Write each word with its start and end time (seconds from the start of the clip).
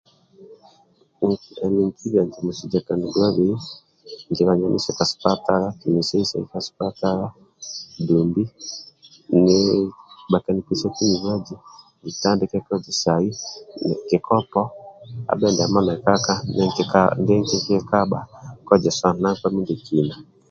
Emi 1.65 1.81
nikiba 1.85 2.19
eti 2.25 2.39
muswija 2.45 2.79
kaniduabei 2.87 3.53
nikiya 4.27 4.97
ka 4.97 5.03
sipatala 5.09 5.67
bhakanipesiaku 5.77 8.05
dumbi 8.07 8.43
bhakanipesiaku 10.31 10.99
mubazi 11.09 11.55
nitandike 12.03 12.57
kozesai 12.67 13.27
kikopo 14.07 14.61
abhe 15.31 15.47
ndiamo 15.51 15.79
nekaka 15.87 16.33
nide 17.25 17.43
kikikozesa 17.51 19.07
na 19.21 19.29
nkpa 19.33 19.47
mindiekina 19.53 20.15